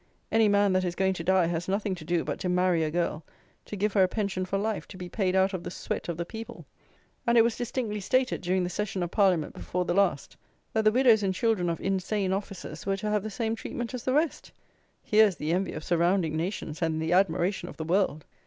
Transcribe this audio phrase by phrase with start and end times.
[0.31, 2.89] Any man that is going to die has nothing to do but to marry a
[2.89, 3.23] girl
[3.65, 6.17] to give her a pension for life to be paid out of the sweat of
[6.17, 6.65] the people;
[7.27, 10.37] and it was distinctly stated, during the Session of Parliament before the last,
[10.73, 14.01] that the widows and children of insane officers were to have the same treatment as
[14.03, 14.51] the rest!
[15.03, 18.25] Here is the envy of surrounding nations and the admiration of the world!